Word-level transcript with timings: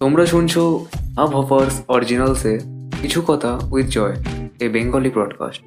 তোমরা 0.00 0.26
শুনছো 0.26 0.86
আব 1.16 1.30
হফার্স 1.36 1.82
অরিজিনালসে 1.88 2.58
কিছু 3.02 3.22
কথা 3.26 3.60
with 3.70 3.86
Joy 3.86 4.14
a 4.60 4.68
Bengali 4.68 5.10
broadcast 5.10 5.62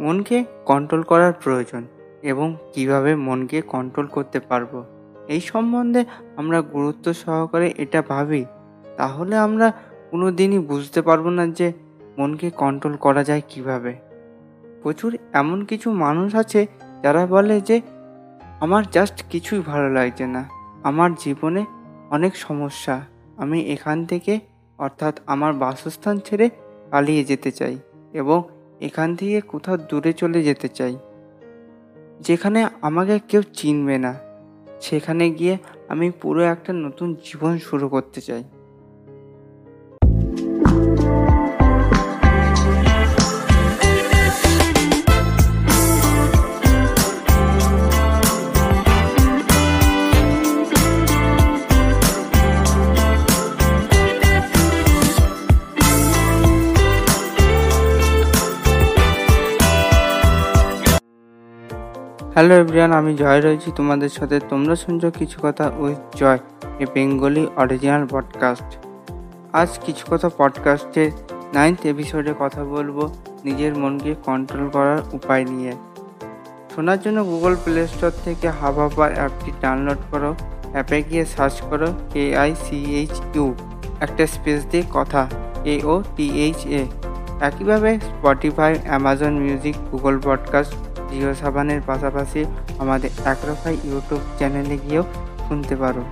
মনকে 0.00 0.44
কন্ট্রোল 0.64 1.02
করার 1.02 1.32
প্রয়োজন 1.32 1.82
এবং 2.22 2.56
কীভাবে 2.72 3.14
মনকে 3.14 3.60
কন্ট্রোল 3.60 4.06
করতে 4.06 4.40
পারব, 4.40 4.84
এই 5.28 5.40
সম্বন্ধে 5.40 6.04
আমরা 6.36 6.60
গুরুত্ব 6.60 7.12
সহকারে 7.12 7.74
এটা 7.78 8.02
ভাবি। 8.08 8.44
তাহলে 8.96 9.36
আমরা 9.36 9.72
কোনো 10.10 10.30
দিনই 10.30 10.58
বুঝতে 10.58 11.02
পারব 11.02 11.28
না 11.28 11.46
যে 11.46 11.72
মনকে 12.18 12.50
কন্ট্রোল 12.50 12.96
করা 12.96 13.24
যায় 13.24 13.42
কীভাবে। 13.48 13.96
প্রচুর 14.82 15.16
এমন 15.32 15.64
কিছু 15.64 15.90
মানুষ 15.90 16.34
আছে 16.34 16.66
যারা 17.02 17.26
বলে 17.26 17.60
যে, 17.60 17.80
আমার 18.60 18.82
জাস্ট 18.92 19.24
কিছুই 19.30 19.60
ভালো 19.66 19.90
লাগছে 19.90 20.26
না। 20.26 20.48
আমার 20.82 21.10
জীবনে 21.14 21.64
অনেক 22.10 22.36
সমস্যা। 22.36 23.00
আমি 23.36 23.60
এখান 23.60 24.06
থেকে, 24.06 24.40
অর্থাৎ 24.78 25.20
আমার 25.26 25.52
বাসস্থান 25.52 26.18
ছেড়ে 26.18 26.50
পালিয়ে 26.90 27.24
যেতে 27.24 27.52
চাই 27.52 27.78
এবং 28.12 28.42
এখান 28.80 29.16
থেকে 29.16 29.40
কোথাও 29.40 29.76
দূরে 29.76 30.12
চলে 30.12 30.42
যেতে 30.42 30.68
চাই। 30.68 30.96
যেখানে 32.20 32.66
আমাকে 32.80 33.18
কেউ 33.18 33.42
চিনবে 33.42 33.98
না। 33.98 34.14
সেখানে 34.80 35.30
গিয়ে 35.30 35.58
আমি 35.88 36.10
পুরো 36.10 36.42
একটা 36.42 36.72
নতুন 36.72 37.14
জীবন 37.14 37.58
শুরু 37.58 37.88
করতে 37.88 38.20
চাই। 38.20 38.44
হ্যালো 62.34 62.54
এভরিয়ান 62.54 62.92
আমি 62.92 63.14
জয় 63.14 63.40
রয়েছি 63.40 63.72
তোমাদের 63.76 64.08
সাথে। 64.08 64.40
তোমরা 64.48 64.76
শুনছো 64.76 65.10
কিছু 65.10 65.38
কথা 65.42 65.72
with 65.78 66.16
Joy, 66.16 66.38
a 66.78 66.86
Bengali 66.94 67.46
original 67.56 68.06
podcast 68.10 68.78
আজ 69.52 69.78
কিছু 69.78 70.06
কথা 70.10 70.30
পডকাস্টের 70.36 71.10
নাইন্থ 71.54 71.86
এপিসোডে 71.86 72.34
কথা 72.38 72.64
বলব 72.64 73.10
নিজের 73.44 73.74
মনকে 73.74 74.14
কন্ট্রোল 74.24 74.70
করার 74.70 74.98
উপায় 75.12 75.44
নিয়ে। 75.44 75.72
শোনার 76.74 77.00
জন্য 77.00 77.24
গুগল 77.24 77.56
প্লে 77.64 77.86
স্টোর 77.86 78.10
থেকে 78.24 78.48
হাব 78.48 78.78
হাবার 78.78 79.14
অ্যাপটি 79.14 79.52
ডাউনলোড 79.60 79.98
করো 80.10 80.34
অ্যাপে 80.72 81.02
গিয়ে 81.02 81.24
সার্চ 81.24 81.60
করো 81.60 81.86
K 82.12 82.36
I 82.36 82.54
C 82.64 82.76
H 82.76 83.20
U 83.34 83.54
একটা 84.00 84.26
স্পেস 84.26 84.66
দিয়ে 84.70 84.82
কথা 84.92 85.26
A 85.64 85.80
O 85.84 86.02
T 86.16 86.30
H 86.30 86.66
A 86.66 86.86
একইভাবে 87.40 88.00
Spotify 88.00 88.78
Amazon 88.84 89.32
Music 89.38 89.74
Google 89.92 90.20
Podcast 90.24 90.74
Jio 91.14 91.32
সাবানের 91.40 91.80
পাশাপাশি 91.86 92.40
আমাদের 92.82 93.10
একরফাই 93.32 93.74
ইউটিউব 93.88 94.22
চ্যানেলে 94.38 94.76
গিয়েও 94.84 95.04
শুনতে 95.46 95.74
পারো। 95.82 96.02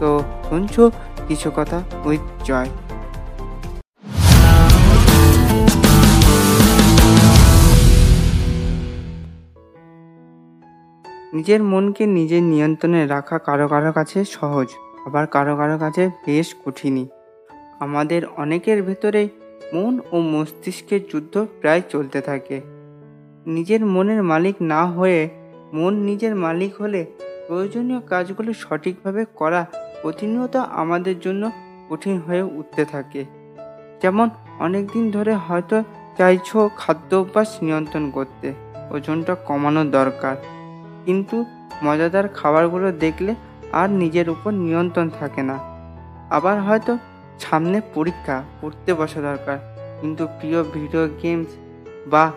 তো 0.00 0.08
শুনছো 0.48 0.84
কিছু 1.28 1.48
কথা 1.56 1.78
উইথ 2.04 2.24
জয়। 2.48 2.70
নিজের 11.36 11.60
মনকে 11.62 12.04
নিজের 12.18 12.42
নিয়ন্ত্রণে 12.42 13.00
রাখা 13.06 13.36
কারও 13.38 13.66
কারও 13.68 13.92
কাছে 13.92 14.18
সহজ, 14.36 14.68
আবার 15.06 15.24
কারও 15.26 15.54
কারও 15.56 15.76
কাছে 15.78 16.02
বেশ 16.26 16.48
কঠিনই। 16.64 17.06
আমাদের 17.80 18.22
অনেকের 18.42 18.78
ভেতরে 18.82 19.22
মন 19.74 19.94
ও 20.12 20.16
মস্তিষ্কের 20.32 21.00
যুদ্ধ 21.10 21.34
প্রায় 21.60 21.82
চলতে 21.88 22.18
থাকে। 22.20 22.56
নিজের 23.46 23.86
মনের 23.86 24.22
মালিক 24.22 24.56
না 24.60 24.86
হয়ে 24.86 25.28
মন 25.72 25.94
নিজের 25.94 26.34
মালিক 26.34 26.82
হলে 26.82 27.06
প্রয়োজনীয় 27.48 28.00
কাজগুলো 28.00 28.52
সঠিকভাবে 28.52 29.24
করা 29.34 29.66
প্রতিনিয়ত 30.02 30.56
আমাদের 30.56 31.20
জন্য 31.20 31.50
কঠিন 31.90 32.20
হয়ে 32.20 32.42
উঠতে 32.42 32.84
থাকে। 32.84 33.24
যেমন 34.02 34.30
অনেক 34.58 34.86
দিন 34.92 35.10
ধরে 35.10 35.34
হয়তো 35.34 35.82
চাইছো 36.18 36.70
খাদ্য 36.76 37.16
অভ্যাস 37.16 37.58
নিয়ন্ত্রণ 37.62 38.10
করতে, 38.10 38.52
ওজনটা 38.90 39.34
কমানো 39.34 39.84
দরকার। 39.84 40.36
কিন্তু 41.04 41.44
মজাদার 41.84 42.28
খাবারগুলো 42.28 42.92
দেখলে 42.92 43.34
আর 43.72 43.90
নিজের 43.90 44.30
উপর 44.30 44.50
নিয়ন্ত্রণ 44.50 45.10
থাকে 45.20 45.42
না। 45.42 45.58
আবার 46.30 46.60
হয়তো 46.60 46.98
সামনে 47.40 47.80
পরীক্ষা, 47.94 48.42
পড়তে 48.60 48.94
বসা 48.94 49.20
দরকার। 49.20 49.58
কিন্তু 50.00 50.26
প্রিয় 50.26 50.62
ভিডিও 50.62 51.08
গেমস 51.22 51.48
বা 52.06 52.32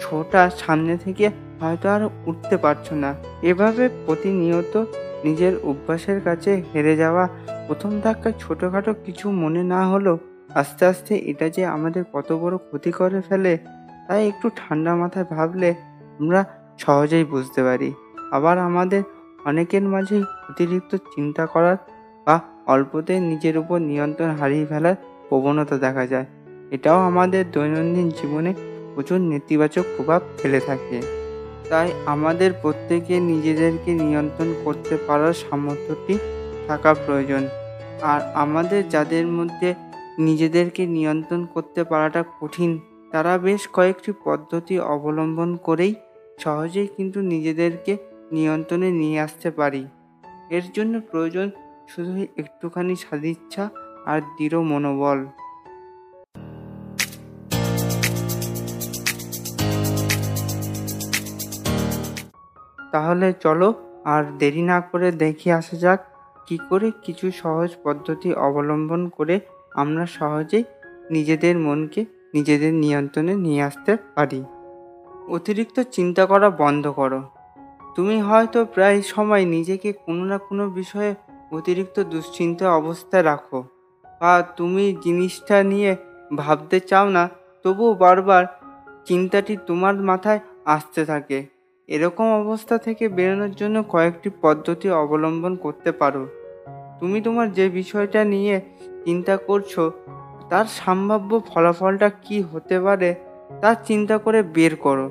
ছোটা 0.00 0.50
সামনে 0.50 0.96
থেকে 0.96 1.30
হয়তো 1.60 1.88
আর 1.88 2.08
উঠতে 2.26 2.56
পারছ 2.56 2.92
না। 2.92 3.14
এভাবে 3.42 3.88
প্রতিনিয়ত 4.06 4.84
নিজের 5.24 5.52
অভ্যাসের 5.62 6.20
কাছে 6.20 6.62
হেরে 6.74 6.96
যাওয়া 6.96 7.28
প্রথম 7.66 8.00
ধাক্কায় 8.00 8.34
ছোটোখাটো 8.38 8.94
কিছু 9.04 9.30
মনে 9.30 9.62
না 9.62 9.88
হলেও 9.88 10.18
আস্তে 10.54 10.86
আস্তে 10.86 11.16
এটা 11.16 11.48
যে 11.48 11.66
আমাদের 11.66 12.04
কত 12.12 12.32
বড় 12.32 12.56
ক্ষতি 12.56 12.92
করে 12.92 13.20
ফেলে, 13.20 13.58
তাই 14.08 14.28
একটু 14.28 14.50
ঠান্ডা 14.56 14.94
মাথায় 14.94 15.24
ভাবলে 15.24 15.74
আমরা 16.20 16.44
সহজেই 16.78 17.24
বুঝতে 17.24 17.62
পারি। 17.62 17.92
আবার 18.32 18.58
আমাদের 18.58 19.02
অনেকের 19.44 19.82
মাঝেই 19.82 20.22
অতিরিক্ত 20.50 20.96
চিন্তা 21.14 21.46
করার 21.46 21.76
বা 22.26 22.40
অল্পতে 22.66 23.20
নিজের 23.20 23.58
উপর 23.58 23.78
নিয়ন্ত্রণ 23.78 24.30
হারিয়ে 24.30 24.66
ফেলার 24.66 24.94
প্রবণতা 25.28 25.78
দেখা 25.78 26.06
যায়। 26.06 26.26
এটাও 26.70 26.98
আমাদের 27.00 27.50
দৈনন্দিন 27.50 28.08
জীবনে 28.08 28.54
প্রচুর 28.94 29.18
নেতিবাচক 29.20 29.84
প্রভাব 29.96 30.20
ফেলে 30.38 30.60
থাকে। 30.60 30.98
তাই 31.68 31.92
আমাদের 32.06 32.50
প্রত্যেকে 32.62 33.20
নিজেদেরকে 33.20 33.90
নিয়ন্ত্রণ 33.94 34.54
করতে 34.64 34.96
পারার 35.06 35.32
সামর্থ্যটি 35.32 36.18
থাকা 36.66 36.94
প্রয়োজন। 36.94 37.42
আর 38.02 38.20
আমাদের 38.34 38.88
যাদের 38.88 39.26
মধ্যে 39.26 39.74
নিজেদেরকে 40.18 40.86
নিয়ন্ত্রণ 40.86 41.46
করতে 41.46 41.84
পারাটা 41.84 42.24
কঠিন, 42.40 42.80
তারা 43.12 43.38
বেশ 43.38 43.68
কয়েকটি 43.72 44.12
পদ্ধতি 44.24 44.80
অবলম্বন 44.80 45.56
করেই 45.56 45.94
সহজেই 46.38 46.88
কিন্তু 46.96 47.20
নিজেদেরকে 47.20 47.96
নিয়ন্ত্রণে 48.32 48.90
নিয়ে 48.90 49.20
আসতে 49.20 49.50
পারি। 49.50 49.86
এর 50.50 50.62
জন্য 50.74 51.00
প্রয়োজন 51.10 51.50
শুধু 51.88 52.12
একটুখানি 52.36 52.96
সদিচ্ছা 52.96 53.68
আর 54.06 54.20
দৃঢ় 54.20 54.58
মনোবল। 54.60 55.18
তাহলে 62.92 63.32
চলো 63.32 63.74
আর 64.04 64.24
দেরি 64.38 64.62
না 64.62 64.80
করে 64.80 65.12
দেখে 65.12 65.52
আসা 65.52 65.76
যাক 65.76 66.00
কি 66.46 66.58
করে 66.68 66.90
কিছু 67.02 67.30
সহজ 67.30 67.70
পদ্ধতি 67.82 68.34
অবলম্বন 68.34 69.08
করে 69.08 69.40
আমরা 69.74 70.06
সহজেই 70.06 70.64
নিজেদের 71.10 71.58
মনকে 71.58 72.04
নিজেদের 72.34 72.74
নিয়ন্ত্রণে 72.74 73.34
নিয়ে 73.34 73.62
আসতে 73.62 73.96
পারি। 74.14 74.44
অতিরিক্ত 75.28 75.80
চিন্তা 75.80 76.26
করা 76.26 76.50
বন্ধ 76.50 76.88
করো। 76.88 77.22
তুমি 77.96 78.20
হয়তো 78.20 78.64
প্রায় 78.64 79.02
সময় 79.02 79.44
নিজেকে 79.44 79.92
কোনো 79.92 80.24
না 80.24 80.38
কোনো 80.38 80.68
বিষয়ে 80.70 81.14
অতিরিক্ত 81.52 82.00
দুশ্চিন্তা 82.00 82.74
অবস্থায় 82.74 83.24
রাখো। 83.24 83.64
বা 84.20 84.42
তুমি 84.56 84.96
জিনিসটা 85.04 85.62
নিয়ে 85.62 85.96
ভাবতে 86.36 86.80
চাও 86.80 87.08
না, 87.08 87.28
তবুও 87.64 87.94
বারবার 87.94 88.46
চিন্তাটি 89.04 89.56
তোমার 89.66 89.94
মাথায় 89.94 90.40
আসতে 90.64 91.04
থাকে। 91.04 91.59
এরকম 91.90 92.26
অবস্থা 92.32 92.78
থেকে 92.78 93.04
বেরোনোর 93.08 93.50
জন্য 93.50 93.76
কয়েকটি 93.88 94.28
পদ্ধতি 94.40 94.90
অবলম্বন 94.90 95.52
করতে 95.56 95.92
পারো। 95.92 96.22
তুমি 97.00 97.20
তোমার 97.20 97.52
যে 97.52 97.66
বিষয়টা 97.70 98.24
নিয়ে 98.24 98.60
চিন্তা 99.04 99.36
করছ, 99.36 99.72
তার 100.50 100.66
সম্ভাব্য 100.80 101.30
ফলাফলটা 101.46 102.08
কি 102.24 102.36
হতে 102.42 102.76
পারে 102.80 103.14
তা 103.60 103.74
চিন্তা 103.74 104.16
করে 104.18 104.42
বের 104.42 104.76
করো। 104.76 105.06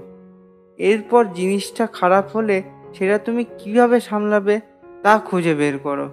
এরপর 0.80 1.21
জিনিসটা 1.33 1.83
খারাপ 1.88 2.25
হলে 2.36 2.57
সেটা 2.94 3.18
তুমি 3.18 3.44
কীভাবে 3.57 4.00
সামলাবে 4.00 4.56
তা 5.03 5.13
খুঁজে 5.19 5.53
বের 5.53 5.75
করো। 5.77 6.07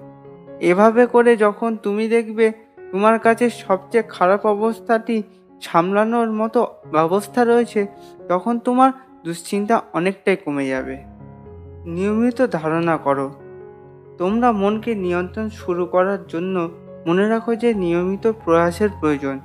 এভাবে 0.61 1.03
করে 1.07 1.33
যখন 1.37 1.71
তুমি 1.77 2.05
দেখবে 2.09 2.47
তোমার 2.93 3.19
কাছে 3.19 3.51
সবচেয়ে 3.65 4.05
খারাপ 4.09 4.43
অবস্থাটি 4.47 5.23
সামলানোর 5.63 6.31
মতো 6.31 6.61
ব্যবস্থা 6.93 7.41
রয়েছে, 7.45 7.87
তখন 8.29 8.59
তোমার 8.59 8.91
দুশ্চিন্তা 9.27 9.83
অনেকটাই 9.93 10.37
কমে 10.37 10.69
যাবে। 10.69 10.97
নিয়মিত 11.85 12.47
ধারণা 12.53 12.97
করো। 12.97 13.35
তোমরা 14.19 14.53
মনকে 14.53 14.95
নিয়ন্ত্রণ 14.95 15.49
শুরু 15.49 15.87
করার 15.87 16.19
জন্য 16.29 16.71
মনে 17.07 17.29
রাখো 17.29 17.55
যে 17.55 17.75
নিয়মিত 17.75 18.33
প্রয়াসের 18.45 18.89
প্রয়োজন। 19.01 19.41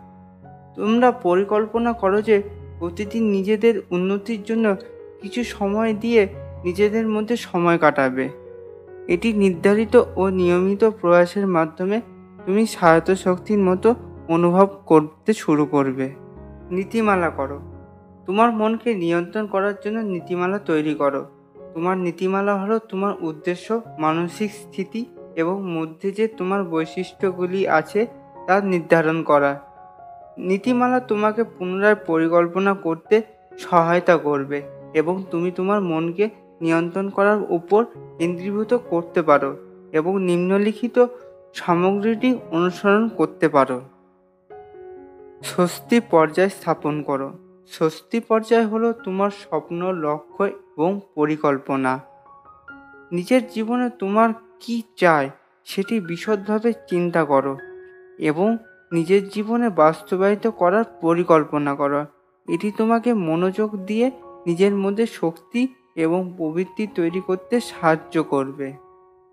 তোমরা 0.75 1.11
পরিকল্পনা 1.11 1.93
করো 1.93 2.21
যে 2.21 2.43
প্রতিদিন 2.79 3.23
নিজেদের 3.23 3.81
উন্নতির 3.91 4.43
জন্য 4.43 4.75
কিছু 5.21 5.43
সময় 5.43 5.93
দিয়ে 5.93 6.27
নিজেদের 6.63 7.07
মধ্যে 7.07 7.35
সময় 7.35 7.77
কাটাবে। 7.77 8.29
এটি 9.07 9.33
নির্ধারিত 9.33 10.03
ও 10.15 10.27
নিয়মিত 10.27 10.83
প্রয়াসের 10.83 11.47
মাধ্যমে 11.47 12.01
তুমি 12.45 12.67
স্বায়ত্ত 12.67 13.11
শক্তির 13.11 13.59
মতো 13.59 13.95
অনুভব 14.27 14.67
করতে 14.85 15.33
শুরু 15.33 15.65
করবে। 15.65 16.11
নীতিমালা 16.71 17.29
করো। 17.29 17.70
তোমার 18.25 18.51
মনকে 18.51 18.95
নিয়ন্ত্রণ 18.95 19.47
করার 19.47 19.75
জন্য 19.85 19.99
নীতিমালা 19.99 20.59
তৈরি 20.59 20.95
করো। 20.95 21.25
তোমার 21.73 21.97
নীতিমালা 21.97 22.53
হলো 22.55 22.79
তোমার 22.79 23.13
উদ্দেশ্য, 23.21 23.81
মানসিক 23.99 24.51
স্থিতি 24.51 25.05
এবং 25.35 25.55
মধ্যে 25.73 26.11
যে 26.11 26.27
তোমার 26.27 26.63
বৈশিষ্ট্যগুলি 26.63 27.67
আছে 27.67 28.07
তা 28.47 28.61
নির্ধারণ 28.61 29.23
করা। 29.23 29.59
নীতিমালা 30.37 30.99
তোমাকে 30.99 31.43
পুনরায় 31.43 31.95
পরিকল্পনা 32.07 32.73
করতে 32.73 33.21
সহায়তা 33.59 34.17
করবে 34.17 34.61
এবং 34.93 35.23
তুমি 35.31 35.51
তোমার 35.51 35.81
মনকে 35.81 36.29
নিয়ন্ত্রণ 36.61 37.09
করার 37.09 37.39
উপর 37.49 37.85
কেন্দ্রীভূত 38.17 38.73
করতে 38.89 39.21
পারো 39.21 39.55
এবং 39.91 40.23
নিম্নলিখিত 40.23 41.05
সামগ্রীটি 41.53 42.37
অনুসরণ 42.51 43.09
করতে 43.09 43.49
পারো। 43.49 43.81
স্বস্তি 45.41 45.99
পর্যায় 46.11 46.49
স্থাপন 46.49 47.01
করো। 47.01 47.50
স্বস্তি 47.71 48.19
পর্যায় 48.19 48.65
হলো 48.65 48.93
তোমার 48.93 49.29
স্বপ্ন, 49.29 49.93
লক্ষ্য 49.93 50.43
এবং 50.43 50.99
পরিকল্পনা। 51.15 51.99
নিজের 53.11 53.47
জীবনে 53.47 53.89
তোমার 53.89 54.29
কি 54.59 54.81
চাই 54.97 55.29
সেটি 55.65 55.99
বিশদভাবে 55.99 56.73
চিন্তা 56.73 57.23
করো 57.23 57.57
এবং 58.19 58.57
নিজের 58.91 59.29
জীবনে 59.29 59.69
বাস্তবায়িত 59.69 60.47
করার 60.47 60.83
পরিকল্পনা 61.01 61.75
করো। 61.75 62.05
এটি 62.49 62.71
তোমাকে 62.71 63.13
মনোযোগ 63.13 63.85
দিয়ে 63.85 64.11
নিজের 64.45 64.75
মধ্যে 64.75 65.05
শক্তি 65.05 65.67
এবং 65.95 66.33
প্রবৃত্তি 66.37 66.87
তৈরি 66.87 67.21
করতে 67.21 67.59
সাহায্য 67.59 68.23
করবে। 68.23 68.73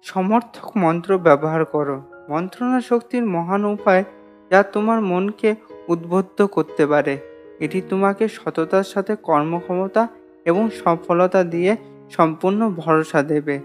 সমর্থক 0.02 0.76
মন্ত্র 0.76 1.18
ব্যবহার 1.18 1.64
করো। 1.64 2.02
মন্ত্রণা 2.28 2.80
শক্তির 2.80 3.24
মহান 3.24 3.64
উপায় 3.64 4.04
যা 4.50 4.62
তোমার 4.62 5.00
মনকে 5.00 5.54
উদ্বুদ্ধ 5.88 6.42
করতে 6.42 6.86
পারে। 6.86 7.27
এটি 7.60 7.80
তোমাকে 7.88 8.28
সততার 8.28 8.84
সাথে 8.84 9.16
কর্মক্ষমতা 9.16 10.08
এবং 10.44 10.70
সফলতা 10.70 11.44
দিয়ে 11.44 11.76
সম্পূর্ণ 12.10 12.70
ভরসা 12.70 13.22
দেবে। 13.22 13.58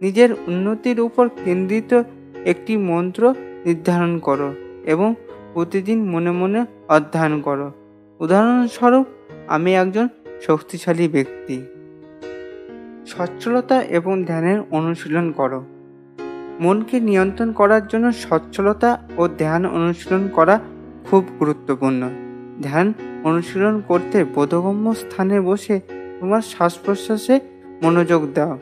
নিজের 0.00 0.32
উন্নতির 0.32 1.00
উপর 1.00 1.28
কেন্দ্রিত 1.44 2.02
একটি 2.44 2.76
মন্ত্র 2.76 3.34
নির্ধারণ 3.64 4.18
করো 4.18 4.54
এবং 4.84 5.14
প্রতিদিন 5.54 6.10
মনে 6.10 6.30
মনে 6.30 6.64
অধ্যয়ন 6.88 7.40
করো। 7.40 7.72
উদাহরণস্বরূপ, 8.20 9.06
আমি 9.48 9.74
একজন 9.74 10.08
শক্তিশালী 10.42 11.08
ব্যক্তি। 11.08 11.66
সচ্ছলতা 13.06 13.82
এবং 13.82 14.24
ধ্যানের 14.24 14.60
অনুশীলন 14.70 15.32
করো। 15.32 15.64
মনকে 16.60 17.00
নিয়ন্ত্রণ 17.00 17.52
করার 17.52 17.86
জন্য 17.86 18.12
সচ্ছলতা 18.12 19.02
ও 19.16 19.28
ধ্যান 19.28 19.66
অনুশীলন 19.66 20.28
করা 20.28 20.60
খুব 21.10 21.26
গুরুত্বপূর্ণ। 21.40 22.29
ধ্যান 22.62 22.86
অনুশীলন 23.24 23.82
করতে 23.88 24.24
বোধগম্য 24.24 24.94
স্থানে 24.94 25.40
বসে 25.40 25.80
তোমার 26.20 26.42
শ্বাস 26.42 26.74
প্রশ্বাসে 26.84 27.40
মনোযোগ 27.82 28.22
দাও। 28.34 28.58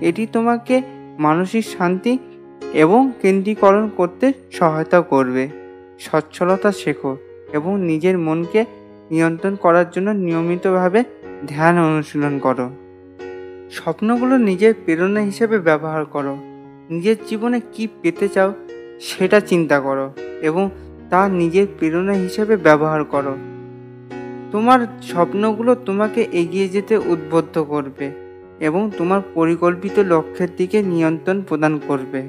এটি 0.00 0.26
তোমাকে 0.32 0.82
মানসিক 1.18 1.64
শান্তি 1.64 2.18
এবং 2.72 3.12
কেন্দ্রীকরণ 3.22 3.90
করতে 3.96 4.32
সহায়তা 4.52 5.00
করবে। 5.00 5.48
সচ্ছলতা 5.98 6.72
শেখো 6.72 7.16
এবং 7.52 7.72
নিজের 7.80 8.18
মনকে 8.18 8.64
নিয়ন্ত্রণ 9.10 9.54
করার 9.54 9.90
জন্য 9.90 10.10
নিয়মিতভাবে 10.10 11.04
ধ্যান 11.48 11.74
অনুশীলন 11.78 12.38
করো। 12.38 12.66
স্বপ্নগুলো 13.70 14.34
নিজের 14.38 14.74
প্রেরণা 14.84 15.20
হিসেবে 15.20 15.58
ব্যবহার 15.58 16.04
করো। 16.04 16.36
নিজের 16.90 17.16
জীবনে 17.28 17.60
কি 17.72 17.88
পেতে 18.02 18.28
চাও 18.28 18.52
সেটা 19.00 19.40
চিন্তা 19.40 19.80
করো 19.80 20.06
এবং 20.40 20.70
তা 21.10 21.28
নিজের 21.28 21.66
প্রেরণা 21.78 22.12
হিসেবে 22.12 22.56
ব্যবহার 22.56 23.04
করো। 23.04 23.36
তোমার 24.52 24.86
স্বপ্নগুলো 25.02 25.74
তোমাকে 25.74 26.28
এগিয়ে 26.32 26.68
যেতে 26.68 26.98
উদ্বুদ্ধ 26.98 27.58
করবে 27.58 28.10
এবং 28.60 28.90
তোমার 28.98 29.20
পরিকল্পিত 29.34 29.98
লক্ষ্যের 29.98 30.48
দিকে 30.56 30.82
নিয়ন্ত্রণ 30.82 31.42
প্রদান 31.42 31.80
করবে। 31.88 32.22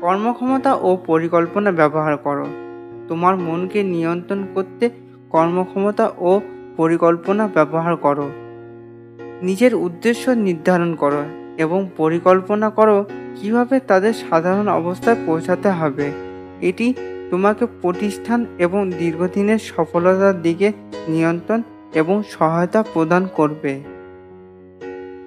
কর্মক্ষমতা 0.00 0.74
ও 0.74 0.96
পরিকল্পনা 1.06 1.72
ব্যবহার 1.72 2.16
করো। 2.16 2.46
তোমার 3.08 3.36
মনকে 3.36 3.82
নিয়ন্ত্রণ 3.82 4.46
করতে 4.54 4.90
কর্মক্ষমতা 5.30 6.12
ও 6.18 6.40
পরিকল্পনা 6.76 7.48
ব্যবহার 7.48 7.96
করো। 7.96 8.30
নিজের 9.42 9.74
উদ্দেশ্য 9.74 10.30
নির্ধারণ 10.30 10.94
করো 10.94 11.22
এবং 11.56 11.88
পরিকল্পনা 11.96 12.70
করো 12.70 13.04
কীভাবে 13.36 13.80
তাদের 13.80 14.12
সাধারণ 14.12 14.68
অবস্থায় 14.68 15.16
পৌঁছাতে 15.26 15.70
হবে। 15.70 16.27
এটি 16.62 16.94
তোমাকে 17.30 17.66
প্রতিষ্ঠান 17.82 18.46
এবং 18.58 18.90
দীর্ঘদিনের 18.90 19.58
সফলতার 19.58 20.42
দিকে 20.42 20.72
নিয়ন্ত্রণ 21.08 21.62
এবং 21.94 22.22
সহায়তা 22.30 22.82
প্রদান 22.82 23.28
করবে। 23.34 23.80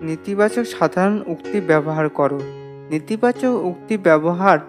নেতিবাচক 0.01 0.63
সাধারণ 0.63 1.23
উক্তি 1.27 1.61
ব্যবহার 1.61 2.09
করো। 2.09 2.39
নেতিবাচক 2.91 3.61
উক্তি 3.63 3.97
ব্যবহার 3.97 4.59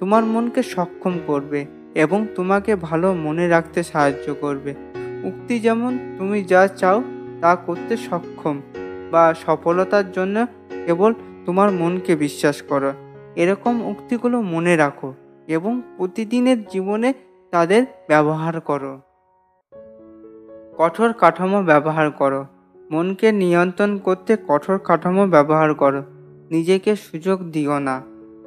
তোমার 0.00 0.24
মনকে 0.24 0.62
সক্ষম 0.62 1.18
করবে 1.26 1.66
এবং 1.94 2.26
তোমাকে 2.34 2.74
ভালো 2.74 3.14
মনে 3.14 3.48
রাখতে 3.48 3.82
সাহায্য 3.82 4.34
করবে। 4.34 4.74
উক্তি 5.24 5.58
যেমন, 5.58 5.98
তুমি 6.18 6.44
যা 6.44 6.68
চাও 6.76 7.02
তা 7.40 7.54
করতে 7.54 7.96
সক্ষম 7.96 8.60
বা 9.10 9.34
সফলতার 9.46 10.12
জন্য 10.12 10.46
কেবল 10.86 11.14
তোমার 11.46 11.70
মনকে 11.70 12.16
বিশ্বাস 12.16 12.62
করো। 12.62 12.92
এরকম 13.36 13.82
উক্তিগুলো 13.82 14.42
মনে 14.42 14.76
রাখো। 14.76 15.14
এবং 15.46 15.82
প্রতিদিনের 15.96 16.64
জীবনে 16.64 17.12
তাদের 17.50 17.86
ব্যবহার 18.08 18.60
করো। 18.60 19.00
কঠোর 20.78 21.12
কাঠামো 21.12 21.62
ব্যবহার 21.62 22.10
করো। 22.10 22.46
মনকে 22.90 23.32
নিয়ন্ত্রণ 23.32 23.98
করতে 23.98 24.36
কঠোর 24.48 24.78
কাঠামো 24.78 25.26
ব্যবহার 25.26 25.74
করো। 25.74 26.02
নিজেকে 26.50 26.96
সুযোগ 26.96 27.50
দিও 27.50 27.78
না। 27.78 28.02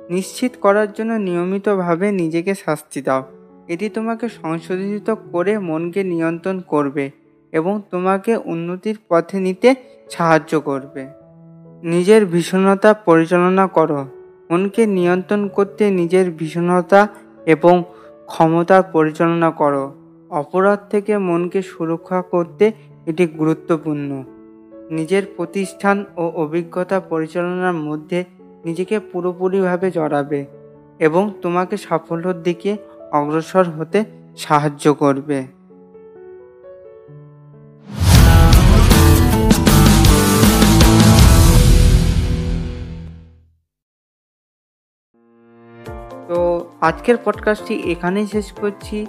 নিশ্চিত 0.10 0.52
করার 0.62 0.92
জন্য 0.92 1.14
নিয়মিতভাবে 1.14 2.12
নিজেকে 2.12 2.56
শাস্তি 2.56 3.02
দাও। 3.02 3.24
এটি 3.68 3.90
তোমাকে 3.90 4.30
সংশোধিত 4.30 5.16
করে 5.32 5.60
মনকে 5.60 6.04
নিয়ন্ত্রণ 6.04 6.60
করবে 6.60 7.12
এবং 7.52 7.82
তোমাকে 7.92 8.36
উন্নতির 8.36 8.98
পথে 9.10 9.40
নিতে 9.40 9.76
সাহায্য 10.10 10.60
করবে। 10.60 11.08
নিজের 11.84 12.26
ভীষণতা 12.26 12.94
পরিচালনা 12.94 13.68
করো। 13.68 14.06
মনকে 14.52 14.86
নিয়ন্ত্রণ 14.88 15.48
করতে 15.48 15.92
নিজের 15.92 16.32
ভীষণতা 16.32 17.08
এবং 17.46 17.84
ক্ষমতার 18.26 18.84
পরিচালনা 18.84 19.52
করো। 19.52 19.94
অপরাধ 20.30 20.80
থেকে 20.90 21.18
মনকে 21.18 21.62
সুরক্ষা 21.62 22.22
করতে 22.22 22.72
এটি 23.06 23.28
গুরুত্বপূর্ণ। 23.28 24.24
নিজের 24.90 25.24
প্রতিষ্ঠান 25.38 26.06
ও 26.18 26.32
অভিজ্ঞতা 26.36 27.00
পরিচালনার 27.00 27.74
মধ্যে 27.74 28.24
নিজেকে 28.66 29.00
পুরোপুরিভাবে 29.00 29.92
জড়াবে 29.92 30.46
এবং 31.00 31.32
তোমাকে 31.42 31.78
সাফল্যের 31.78 32.44
দিকে 32.44 32.78
অগ্রসর 33.12 33.64
হতে 33.64 34.04
সাহায্য 34.38 34.94
করবে। 34.94 35.44
আজকের 46.86 47.18
পডকাস্টটি 47.26 47.76
এখানেই 47.92 48.28
শেষ 48.28 48.52
করছি। 48.52 49.06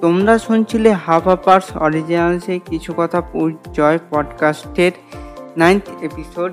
তোমরা 0.00 0.38
শুনছিলে 0.38 0.92
হাফ 0.92 1.28
আপার্স 1.28 1.76
অরিজিনালসে 1.76 2.58
কিছু 2.58 2.94
কথা 2.96 3.22
জয় 3.72 3.98
পডকাস্টের 4.10 4.92
নাইন্থ 5.56 5.86
এপিসোড 6.02 6.52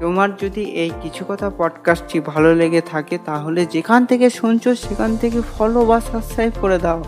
তোমার 0.00 0.36
যদি 0.36 0.62
এই 0.64 0.90
কিছু 1.02 1.24
কথা 1.28 1.50
পডকাস্টটি 1.58 2.20
ভালো 2.20 2.54
লেগে 2.54 2.80
থাকে, 2.80 3.18
তাহলে 3.24 3.66
যেখান 3.66 4.06
থেকে 4.06 4.30
শুনছো 4.30 4.74
সেখান 4.74 5.16
থেকে 5.16 5.42
ফলো 5.58 5.84
বা 5.84 6.00
সাবস্ক্রাইব 6.00 6.52
করে 6.60 6.78
দাও। 6.78 7.04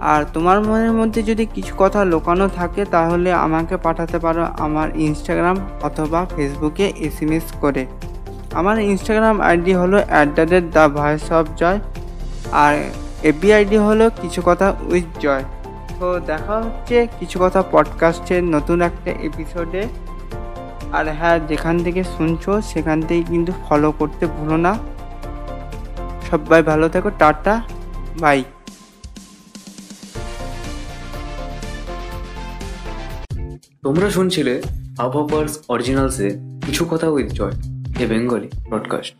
আর 0.00 0.24
তোমার 0.32 0.60
মনের 0.60 0.92
মধ্যে 0.92 1.22
যদি 1.22 1.46
কিছু 1.46 1.74
কথা 1.78 2.04
লোকানো 2.04 2.48
থাকে, 2.48 2.84
তাহলে 2.84 3.32
আমাকে 3.32 3.76
পাঠাতে 3.76 4.18
পারো 4.18 4.46
আমার 4.58 4.96
ইনস্টাগ্রাম 4.96 5.56
অথবা 5.82 6.26
ফেসবুকে 6.36 6.92
এস 6.96 7.52
করে। 7.60 7.86
আমার 8.56 8.78
ইনস্টাগ্রাম 8.78 9.40
আইডি 9.40 9.72
হলো 9.72 9.98
at 10.06 10.28
the 10.34 10.40
rate 10.40 10.64
the 10.64 10.90
voice 10.94 11.32
of 11.32 11.46
Joy 11.56 11.78
R 12.52 12.74
FB 13.22 13.52
ID 13.52 13.76
হলো 13.76 14.10
কিছু 14.22 14.42
কথা 14.44 14.74
উইথ 14.82 15.18
জয় 15.20 15.44
তো 16.00 16.20
দেখা 16.20 16.56
হচ্ছে 16.60 17.06
কিছু 17.20 17.38
কথা 17.42 17.62
পডকাস্টের 17.70 18.44
নতুন 18.44 18.82
একটা 18.82 19.10
এপিসোডে 19.10 19.82
আর 20.92 21.14
হ্যাঁ 21.14 21.38
যেখান 21.38 21.84
থেকে 21.84 22.04
শুনছো, 22.04 22.62
সেখান 22.62 23.02
থেকে 23.02 23.22
কিন্তু 23.22 23.52
ফলো 23.68 23.92
করতে 23.92 24.26
ভুলো 24.26 24.56
না। 24.56 24.78
সবাই 26.30 26.62
ভালো 26.62 26.88
থেকো, 26.88 27.10
টাটা 27.18 27.62
বাই 28.20 28.44
তোমরা 33.82 34.10
শুনছিলে 34.10 34.62
আবহাওয়ার্স 34.98 35.58
অরিজিনালসে 35.68 36.38
কিছু 36.66 36.84
কথা 36.84 37.08
with 37.08 37.32
Joy 37.32 37.75
a 37.96 38.04
Bengali 38.06 38.48
broadcast 38.68 39.12